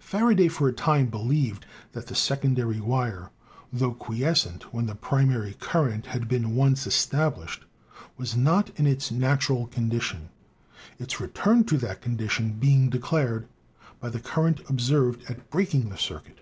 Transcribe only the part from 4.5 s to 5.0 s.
when the